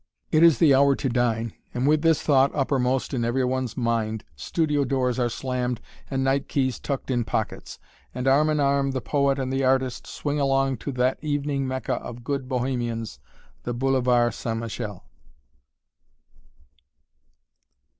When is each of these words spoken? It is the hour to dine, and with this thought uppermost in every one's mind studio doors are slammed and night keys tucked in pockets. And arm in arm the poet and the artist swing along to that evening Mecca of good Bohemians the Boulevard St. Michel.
It 0.31 0.41
is 0.41 0.57
the 0.57 0.73
hour 0.73 0.95
to 0.95 1.09
dine, 1.09 1.53
and 1.75 1.85
with 1.85 2.01
this 2.01 2.23
thought 2.23 2.49
uppermost 2.55 3.13
in 3.13 3.23
every 3.23 3.45
one's 3.45 3.77
mind 3.77 4.23
studio 4.35 4.83
doors 4.83 5.19
are 5.19 5.29
slammed 5.29 5.79
and 6.09 6.23
night 6.23 6.47
keys 6.47 6.79
tucked 6.79 7.11
in 7.11 7.23
pockets. 7.23 7.77
And 8.11 8.27
arm 8.27 8.49
in 8.49 8.59
arm 8.59 8.93
the 8.93 8.99
poet 9.01 9.37
and 9.37 9.53
the 9.53 9.63
artist 9.63 10.07
swing 10.07 10.39
along 10.39 10.77
to 10.77 10.91
that 10.93 11.23
evening 11.23 11.67
Mecca 11.67 11.97
of 11.97 12.23
good 12.23 12.49
Bohemians 12.49 13.19
the 13.61 13.75
Boulevard 13.75 14.33
St. 14.33 14.57
Michel. 14.57 15.05